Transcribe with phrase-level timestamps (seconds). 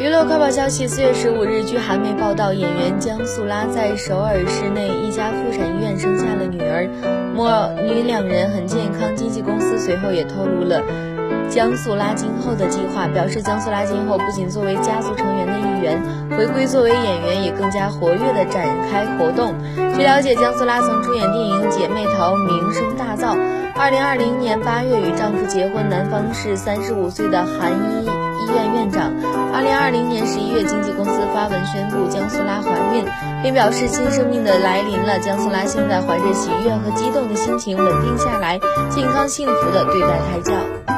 [0.00, 6.88] 娱乐快报消息：四月十五日，据韩媒报道，演员姜素拉在首尔市内一家妇产医院生下了女儿，
[7.36, 7.44] 母
[7.84, 9.14] 女两人很健康。
[9.14, 10.80] 经纪公司随后也透露了
[11.50, 19.52] 姜素拉今后的计划，表示姜素拉今后不仅作为家族成员的一员，回归作为演员也更加活跃地展开活动。
[19.94, 23.36] 据了解，姜素拉曾出演电影《姐妹淘》，名声大噪。
[23.76, 28.08] 二零二零年八月与丈夫结婚，男方是三十五岁的韩医。
[29.80, 33.02] 二零年十一月，经纪公司发文宣布江苏拉怀孕，
[33.42, 35.18] 并表示新生命的来临了。
[35.20, 38.60] 江苏拉现在怀着喜悦和激动的心情稳定下来，
[38.90, 40.89] 健康幸福的对待胎教。